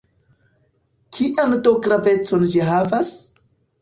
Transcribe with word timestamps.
Kian 1.17 1.55
do 1.67 1.73
gravecon 1.89 2.47
ĝi 2.55 2.67
havas? 2.71 3.13